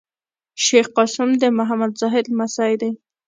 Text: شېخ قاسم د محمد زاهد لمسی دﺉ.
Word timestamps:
شېخ 0.63 0.87
قاسم 0.97 1.29
د 1.41 1.43
محمد 1.57 1.91
زاهد 2.01 2.25
لمسی 2.31 2.73
دﺉ. 2.81 2.91